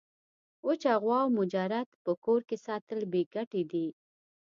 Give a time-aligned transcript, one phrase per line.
[0.67, 3.87] وچه غوا او مجرد په کور کي ساتل بې ګټي دي.